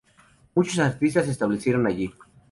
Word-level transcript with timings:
Muchos 0.55 0.79
artistas 0.79 1.25
se 1.25 1.31
establecieron 1.31 1.85
allí. 1.85 2.11